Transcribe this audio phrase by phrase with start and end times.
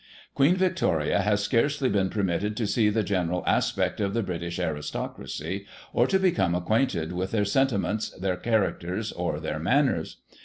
[0.33, 5.67] "Queen Victoria has scarcely been permitted to see the general aspect of the British aristocracy,
[5.93, 10.17] or to become ac quainted with their sentiments, their characters, or their manners.